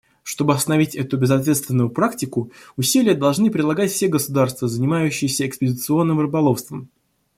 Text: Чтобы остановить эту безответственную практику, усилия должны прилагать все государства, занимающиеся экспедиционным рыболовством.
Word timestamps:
Чтобы 0.23 0.55
остановить 0.55 0.95
эту 0.95 1.15
безответственную 1.17 1.91
практику, 1.91 2.51
усилия 2.75 3.13
должны 3.13 3.51
прилагать 3.51 3.91
все 3.91 4.07
государства, 4.07 4.67
занимающиеся 4.67 5.45
экспедиционным 5.47 6.19
рыболовством. 6.19 6.89